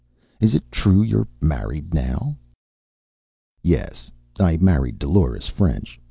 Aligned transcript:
"Is 0.39 0.55
it 0.55 0.71
true 0.71 1.03
you're 1.03 1.27
married 1.41 1.93
now?" 1.93 2.35
"Yes. 3.61 4.09
I 4.39 4.57
married 4.57 4.97
Dolores 4.97 5.45
French. 5.47 5.99